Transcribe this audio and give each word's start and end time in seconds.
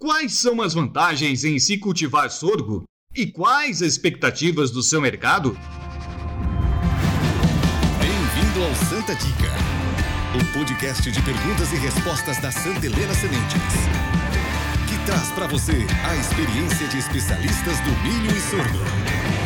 Quais 0.00 0.40
são 0.40 0.62
as 0.62 0.72
vantagens 0.72 1.44
em 1.44 1.58
se 1.58 1.76
cultivar 1.76 2.30
sorgo? 2.30 2.84
E 3.14 3.26
quais 3.26 3.82
as 3.82 3.88
expectativas 3.88 4.70
do 4.70 4.82
seu 4.82 4.98
mercado? 4.98 5.52
Bem-vindo 7.98 8.64
ao 8.64 8.74
Santa 8.76 9.14
Dica, 9.14 9.52
o 10.40 10.58
podcast 10.58 11.12
de 11.12 11.20
perguntas 11.20 11.70
e 11.74 11.76
respostas 11.76 12.40
da 12.40 12.50
Santa 12.50 12.86
Helena 12.86 13.12
Sementes, 13.12 13.74
que 14.88 15.04
traz 15.04 15.30
para 15.32 15.46
você 15.46 15.86
a 16.08 16.16
experiência 16.16 16.88
de 16.88 16.96
especialistas 16.96 17.78
do 17.80 17.90
milho 18.02 18.34
e 18.34 18.40
sorgo. 18.40 19.39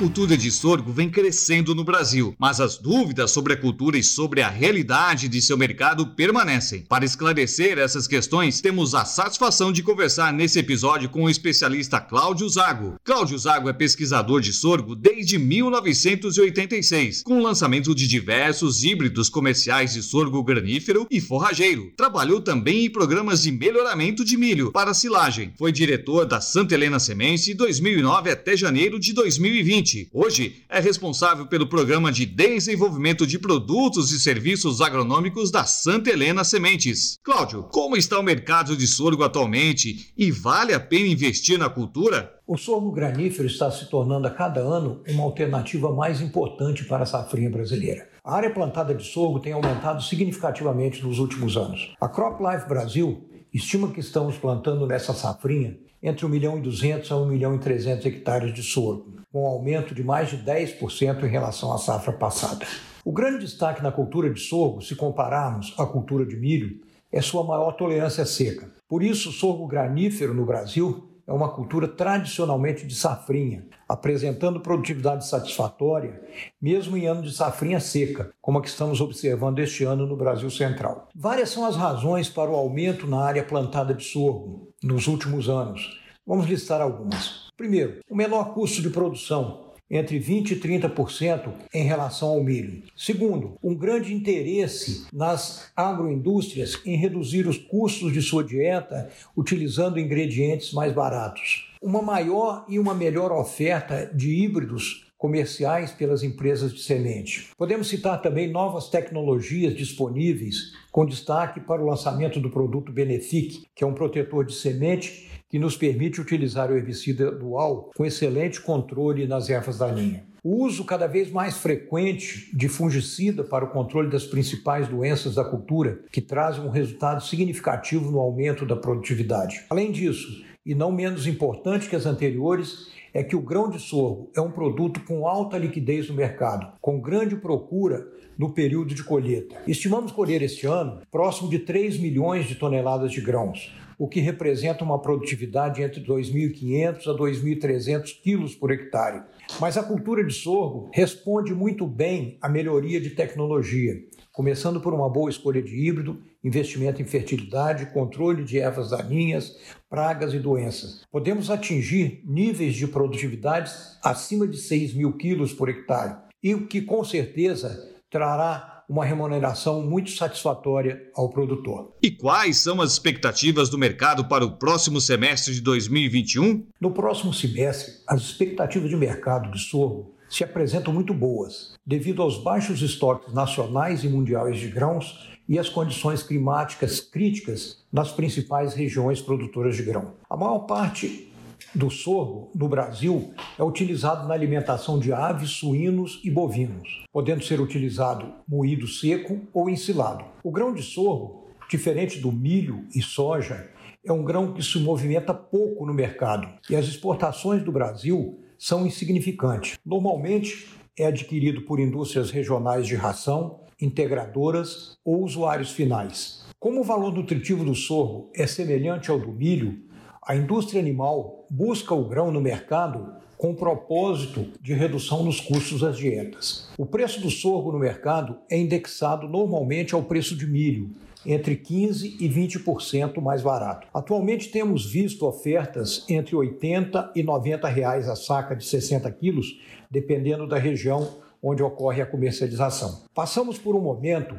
Cultura 0.00 0.34
de 0.34 0.50
sorgo 0.50 0.94
vem 0.94 1.10
crescendo 1.10 1.74
no 1.74 1.84
Brasil, 1.84 2.34
mas 2.38 2.58
as 2.58 2.78
dúvidas 2.78 3.32
sobre 3.32 3.52
a 3.52 3.56
cultura 3.56 3.98
e 3.98 4.02
sobre 4.02 4.40
a 4.40 4.48
realidade 4.48 5.28
de 5.28 5.42
seu 5.42 5.58
mercado 5.58 6.06
permanecem. 6.14 6.86
Para 6.88 7.04
esclarecer 7.04 7.76
essas 7.76 8.06
questões, 8.06 8.62
temos 8.62 8.94
a 8.94 9.04
satisfação 9.04 9.70
de 9.70 9.82
conversar 9.82 10.32
nesse 10.32 10.58
episódio 10.58 11.10
com 11.10 11.24
o 11.24 11.28
especialista 11.28 12.00
Cláudio 12.00 12.48
Zago. 12.48 12.94
Cláudio 13.04 13.36
Zago 13.36 13.68
é 13.68 13.74
pesquisador 13.74 14.40
de 14.40 14.54
sorgo 14.54 14.96
desde 14.96 15.36
1986, 15.36 17.22
com 17.22 17.38
o 17.38 17.42
lançamento 17.42 17.94
de 17.94 18.08
diversos 18.08 18.82
híbridos 18.82 19.28
comerciais 19.28 19.92
de 19.92 20.02
sorgo 20.02 20.42
granífero 20.42 21.06
e 21.10 21.20
forrageiro. 21.20 21.92
Trabalhou 21.94 22.40
também 22.40 22.86
em 22.86 22.90
programas 22.90 23.42
de 23.42 23.52
melhoramento 23.52 24.24
de 24.24 24.38
milho 24.38 24.72
para 24.72 24.94
silagem. 24.94 25.52
Foi 25.58 25.70
diretor 25.70 26.24
da 26.24 26.40
Santa 26.40 26.72
Helena 26.72 26.98
Sementes 26.98 27.44
de 27.44 27.52
2009 27.52 28.30
até 28.30 28.56
janeiro 28.56 28.98
de 28.98 29.12
2020 29.12 29.89
Hoje 30.12 30.64
é 30.68 30.80
responsável 30.80 31.46
pelo 31.46 31.66
programa 31.66 32.12
de 32.12 32.24
desenvolvimento 32.26 33.26
de 33.26 33.38
produtos 33.38 34.12
e 34.12 34.20
serviços 34.20 34.80
agronômicos 34.80 35.50
da 35.50 35.64
Santa 35.64 36.10
Helena 36.10 36.44
Sementes. 36.44 37.18
Cláudio, 37.22 37.64
como 37.64 37.96
está 37.96 38.18
o 38.18 38.22
mercado 38.22 38.76
de 38.76 38.86
sorgo 38.86 39.24
atualmente 39.24 40.12
e 40.16 40.30
vale 40.30 40.72
a 40.72 40.80
pena 40.80 41.06
investir 41.06 41.58
na 41.58 41.68
cultura? 41.68 42.32
O 42.46 42.56
sorgo 42.56 42.90
granífero 42.90 43.46
está 43.46 43.70
se 43.70 43.88
tornando 43.88 44.26
a 44.26 44.30
cada 44.30 44.60
ano 44.60 45.02
uma 45.08 45.24
alternativa 45.24 45.92
mais 45.94 46.20
importante 46.20 46.84
para 46.84 47.04
a 47.04 47.06
safrinha 47.06 47.50
brasileira. 47.50 48.08
A 48.24 48.34
área 48.34 48.50
plantada 48.52 48.94
de 48.94 49.04
sorgo 49.04 49.40
tem 49.40 49.52
aumentado 49.52 50.02
significativamente 50.02 51.02
nos 51.04 51.18
últimos 51.18 51.56
anos. 51.56 51.94
A 52.00 52.08
CropLife 52.08 52.68
Brasil 52.68 53.28
estima 53.52 53.90
que 53.90 54.00
estamos 54.00 54.36
plantando 54.36 54.86
nessa 54.86 55.12
safrinha 55.12 55.76
entre 56.02 56.24
1 56.24 56.28
milhão 56.28 56.58
e 56.58 56.62
200 56.62 57.10
a 57.10 57.16
1 57.16 57.26
milhão 57.26 57.54
e 57.54 57.58
300 57.58 58.06
hectares 58.06 58.54
de 58.54 58.62
sorgo, 58.62 59.19
com 59.32 59.44
um 59.44 59.46
aumento 59.46 59.94
de 59.94 60.02
mais 60.02 60.28
de 60.30 60.38
10% 60.38 61.22
em 61.22 61.28
relação 61.28 61.72
à 61.72 61.78
safra 61.78 62.12
passada. 62.12 62.66
O 63.04 63.12
grande 63.12 63.44
destaque 63.44 63.82
na 63.82 63.92
cultura 63.92 64.28
de 64.28 64.40
sorgo, 64.40 64.82
se 64.82 64.94
compararmos 64.94 65.74
à 65.78 65.86
cultura 65.86 66.26
de 66.26 66.36
milho, 66.36 66.80
é 67.12 67.20
sua 67.20 67.44
maior 67.44 67.72
tolerância 67.72 68.24
seca. 68.24 68.70
Por 68.88 69.02
isso, 69.02 69.30
o 69.30 69.32
sorgo 69.32 69.66
granífero 69.66 70.34
no 70.34 70.44
Brasil 70.44 71.08
é 71.26 71.32
uma 71.32 71.48
cultura 71.48 71.86
tradicionalmente 71.86 72.84
de 72.84 72.94
safrinha, 72.94 73.64
apresentando 73.88 74.60
produtividade 74.60 75.26
satisfatória, 75.26 76.20
mesmo 76.60 76.96
em 76.96 77.06
ano 77.06 77.22
de 77.22 77.32
safrinha 77.32 77.78
seca, 77.78 78.30
como 78.40 78.58
a 78.58 78.62
que 78.62 78.68
estamos 78.68 79.00
observando 79.00 79.60
este 79.60 79.84
ano 79.84 80.06
no 80.06 80.16
Brasil 80.16 80.50
Central. 80.50 81.08
Várias 81.14 81.50
são 81.50 81.64
as 81.64 81.76
razões 81.76 82.28
para 82.28 82.50
o 82.50 82.56
aumento 82.56 83.06
na 83.06 83.24
área 83.24 83.44
plantada 83.44 83.94
de 83.94 84.02
sorgo 84.02 84.72
nos 84.82 85.06
últimos 85.06 85.48
anos. 85.48 86.00
Vamos 86.26 86.46
listar 86.46 86.80
algumas. 86.80 87.49
Primeiro, 87.60 87.98
o 88.08 88.16
menor 88.16 88.54
custo 88.54 88.80
de 88.80 88.88
produção, 88.88 89.66
entre 89.90 90.18
20% 90.18 90.52
e 90.52 90.56
30% 90.56 91.52
em 91.74 91.84
relação 91.84 92.30
ao 92.30 92.42
milho. 92.42 92.84
Segundo, 92.96 93.58
um 93.62 93.74
grande 93.74 94.14
interesse 94.14 95.04
nas 95.12 95.70
agroindústrias 95.76 96.80
em 96.86 96.96
reduzir 96.96 97.46
os 97.46 97.58
custos 97.58 98.14
de 98.14 98.22
sua 98.22 98.42
dieta 98.42 99.10
utilizando 99.36 100.00
ingredientes 100.00 100.72
mais 100.72 100.94
baratos. 100.94 101.70
Uma 101.82 102.00
maior 102.00 102.64
e 102.66 102.78
uma 102.78 102.94
melhor 102.94 103.30
oferta 103.30 104.10
de 104.14 104.42
híbridos 104.42 105.10
comerciais 105.18 105.92
pelas 105.92 106.22
empresas 106.22 106.72
de 106.72 106.80
semente. 106.80 107.50
Podemos 107.58 107.90
citar 107.90 108.22
também 108.22 108.50
novas 108.50 108.88
tecnologias 108.88 109.76
disponíveis, 109.76 110.72
com 110.90 111.04
destaque 111.04 111.60
para 111.60 111.82
o 111.82 111.86
lançamento 111.86 112.40
do 112.40 112.48
produto 112.48 112.90
Benefic, 112.90 113.66
que 113.74 113.84
é 113.84 113.86
um 113.86 113.92
protetor 113.92 114.46
de 114.46 114.54
semente 114.54 115.28
que 115.50 115.58
nos 115.58 115.76
permite 115.76 116.20
utilizar 116.20 116.70
o 116.70 116.76
herbicida 116.76 117.30
dual 117.30 117.90
com 117.96 118.06
excelente 118.06 118.60
controle 118.60 119.26
nas 119.26 119.50
ervas 119.50 119.78
daninhas. 119.78 120.22
O 120.42 120.64
uso 120.64 120.84
cada 120.84 121.06
vez 121.06 121.30
mais 121.30 121.58
frequente 121.58 122.56
de 122.56 122.66
fungicida 122.66 123.44
para 123.44 123.64
o 123.64 123.70
controle 123.70 124.08
das 124.08 124.24
principais 124.24 124.88
doenças 124.88 125.34
da 125.34 125.44
cultura, 125.44 126.00
que 126.10 126.22
traz 126.22 126.58
um 126.58 126.70
resultado 126.70 127.22
significativo 127.22 128.10
no 128.10 128.18
aumento 128.18 128.64
da 128.64 128.74
produtividade. 128.74 129.66
Além 129.68 129.92
disso, 129.92 130.42
e 130.64 130.74
não 130.74 130.90
menos 130.92 131.26
importante 131.26 131.90
que 131.90 131.96
as 131.96 132.06
anteriores, 132.06 132.88
é 133.12 133.22
que 133.22 133.34
o 133.34 133.42
grão 133.42 133.68
de 133.68 133.78
sorgo 133.78 134.30
é 134.36 134.40
um 134.40 134.50
produto 134.50 135.00
com 135.00 135.26
alta 135.26 135.58
liquidez 135.58 136.08
no 136.08 136.14
mercado, 136.14 136.72
com 136.80 137.00
grande 137.00 137.36
procura 137.36 138.06
no 138.38 138.52
período 138.52 138.94
de 138.94 139.02
colheita. 139.02 139.56
Estimamos 139.66 140.12
colher 140.12 140.42
este 140.42 140.66
ano 140.66 141.02
próximo 141.10 141.50
de 141.50 141.58
3 141.58 141.98
milhões 141.98 142.46
de 142.46 142.54
toneladas 142.54 143.12
de 143.12 143.20
grãos, 143.20 143.74
o 144.00 144.08
que 144.08 144.18
representa 144.18 144.82
uma 144.82 144.98
produtividade 144.98 145.82
entre 145.82 146.02
2.500 146.02 147.06
a 147.06 147.18
2.300 147.18 148.22
quilos 148.22 148.54
por 148.54 148.70
hectare. 148.70 149.24
Mas 149.60 149.76
a 149.76 149.82
cultura 149.82 150.24
de 150.24 150.32
sorgo 150.32 150.88
responde 150.90 151.54
muito 151.54 151.86
bem 151.86 152.38
à 152.40 152.48
melhoria 152.48 152.98
de 152.98 153.10
tecnologia, 153.10 153.92
começando 154.32 154.80
por 154.80 154.94
uma 154.94 155.06
boa 155.06 155.28
escolha 155.28 155.60
de 155.60 155.76
híbrido, 155.76 156.18
investimento 156.42 157.02
em 157.02 157.04
fertilidade, 157.04 157.92
controle 157.92 158.42
de 158.42 158.58
ervas 158.58 158.88
daninhas, 158.88 159.54
pragas 159.90 160.32
e 160.32 160.38
doenças. 160.38 161.02
Podemos 161.12 161.50
atingir 161.50 162.22
níveis 162.24 162.76
de 162.76 162.88
produtividade 162.88 163.70
acima 164.02 164.48
de 164.48 164.56
6 164.56 164.94
mil 164.94 165.12
quilos 165.12 165.52
por 165.52 165.68
hectare, 165.68 166.16
e 166.42 166.54
o 166.54 166.66
que 166.66 166.80
com 166.80 167.04
certeza 167.04 168.00
trará 168.08 168.79
uma 168.90 169.04
remuneração 169.04 169.82
muito 169.82 170.10
satisfatória 170.10 171.00
ao 171.14 171.28
produtor. 171.28 171.92
E 172.02 172.10
quais 172.10 172.56
são 172.56 172.80
as 172.80 172.90
expectativas 172.90 173.68
do 173.68 173.78
mercado 173.78 174.24
para 174.24 174.44
o 174.44 174.56
próximo 174.56 175.00
semestre 175.00 175.54
de 175.54 175.60
2021? 175.60 176.66
No 176.80 176.90
próximo 176.90 177.32
semestre, 177.32 178.02
as 178.04 178.20
expectativas 178.22 178.90
de 178.90 178.96
mercado 178.96 179.48
de 179.52 179.60
sorgo 179.60 180.12
se 180.28 180.42
apresentam 180.42 180.92
muito 180.92 181.14
boas, 181.14 181.74
devido 181.86 182.20
aos 182.20 182.42
baixos 182.42 182.82
estoques 182.82 183.32
nacionais 183.32 184.02
e 184.02 184.08
mundiais 184.08 184.58
de 184.58 184.66
grãos 184.66 185.30
e 185.48 185.56
as 185.56 185.68
condições 185.68 186.24
climáticas 186.24 187.00
críticas 187.00 187.84
nas 187.92 188.10
principais 188.10 188.74
regiões 188.74 189.20
produtoras 189.20 189.76
de 189.76 189.84
grão. 189.84 190.14
A 190.28 190.36
maior 190.36 190.60
parte 190.60 191.29
do 191.74 191.90
sorgo 191.90 192.50
no 192.54 192.68
Brasil 192.68 193.32
é 193.58 193.62
utilizado 193.62 194.26
na 194.26 194.34
alimentação 194.34 194.98
de 194.98 195.12
aves, 195.12 195.50
suínos 195.50 196.20
e 196.24 196.30
bovinos, 196.30 197.04
podendo 197.12 197.44
ser 197.44 197.60
utilizado 197.60 198.32
moído 198.46 198.86
seco 198.86 199.40
ou 199.52 199.68
ensilado. 199.68 200.24
O 200.42 200.50
grão 200.50 200.72
de 200.72 200.82
sorgo, 200.82 201.48
diferente 201.68 202.18
do 202.18 202.32
milho 202.32 202.84
e 202.94 203.02
soja, 203.02 203.70
é 204.04 204.12
um 204.12 204.24
grão 204.24 204.52
que 204.52 204.62
se 204.62 204.78
movimenta 204.78 205.34
pouco 205.34 205.84
no 205.84 205.92
mercado 205.92 206.48
e 206.68 206.76
as 206.76 206.86
exportações 206.86 207.62
do 207.62 207.70
Brasil 207.70 208.40
são 208.58 208.86
insignificantes. 208.86 209.78
Normalmente 209.84 210.68
é 210.98 211.06
adquirido 211.06 211.62
por 211.62 211.78
indústrias 211.78 212.30
regionais 212.30 212.86
de 212.86 212.94
ração, 212.94 213.60
integradoras 213.80 214.98
ou 215.04 215.22
usuários 215.22 215.70
finais. 215.70 216.44
Como 216.58 216.80
o 216.80 216.84
valor 216.84 217.14
nutritivo 217.14 217.64
do 217.64 217.74
sorgo 217.74 218.30
é 218.34 218.46
semelhante 218.46 219.10
ao 219.10 219.18
do 219.18 219.32
milho, 219.32 219.78
a 220.22 220.36
indústria 220.36 220.80
animal 220.80 221.46
busca 221.48 221.94
o 221.94 222.04
grão 222.04 222.30
no 222.30 222.40
mercado 222.40 223.14
com 223.38 223.52
o 223.52 223.56
propósito 223.56 224.48
de 224.60 224.74
redução 224.74 225.24
nos 225.24 225.40
custos 225.40 225.80
das 225.80 225.96
dietas. 225.96 226.68
O 226.76 226.84
preço 226.84 227.22
do 227.22 227.30
sorgo 227.30 227.72
no 227.72 227.78
mercado 227.78 228.36
é 228.50 228.58
indexado 228.58 229.26
normalmente 229.26 229.94
ao 229.94 230.02
preço 230.02 230.36
de 230.36 230.46
milho, 230.46 230.90
entre 231.24 231.56
15% 231.56 232.20
e 232.20 232.28
20% 232.28 233.18
mais 233.22 233.40
barato. 233.40 233.88
Atualmente 233.94 234.50
temos 234.50 234.84
visto 234.84 235.26
ofertas 235.26 236.04
entre 236.06 236.36
80 236.36 237.12
e 237.14 237.22
90 237.22 237.66
reais 237.68 238.06
a 238.06 238.14
saca 238.14 238.54
de 238.54 238.64
60 238.66 239.10
quilos, 239.12 239.58
dependendo 239.90 240.46
da 240.46 240.58
região 240.58 241.08
onde 241.42 241.62
ocorre 241.62 242.02
a 242.02 242.06
comercialização. 242.06 243.04
Passamos 243.14 243.58
por 243.58 243.74
um 243.74 243.80
momento 243.80 244.34